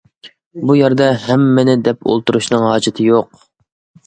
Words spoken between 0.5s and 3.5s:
بۇ يەردە ھەممىنى دەپ ئولتۇرۇشنىڭ ھاجىتى يوق.